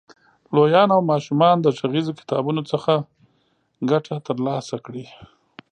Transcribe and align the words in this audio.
لویان 0.55 0.89
او 0.95 1.01
ماشومان 1.11 1.55
د 1.61 1.67
غږیزو 1.77 2.17
کتابونو 2.19 2.61
څخه 2.71 2.93
ګټه 3.91 4.15
تر 4.27 4.35
لاسه 4.47 4.75
کړي. 4.85 5.05